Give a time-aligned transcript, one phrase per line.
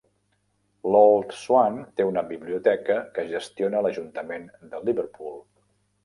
[0.93, 5.37] L'Old Swan té una biblioteca, que gestiona l'ajuntament de Liverpool.